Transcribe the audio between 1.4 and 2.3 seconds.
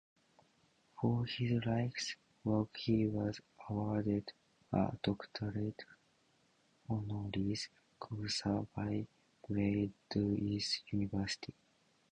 life's